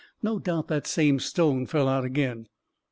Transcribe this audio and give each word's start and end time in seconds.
"No 0.23 0.39
doubt 0.39 0.67
that 0.69 0.87
same 0.87 1.19
stone 1.19 1.67
fell 1.67 1.87
out 1.87 2.03
again 2.05 2.47